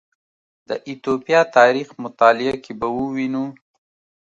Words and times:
د 0.67 0.69
ایتوپیا 0.87 1.41
تاریخ 1.57 1.87
مطالعه 2.03 2.55
کې 2.63 2.73
به 2.79 2.87
ووینو 2.95 3.45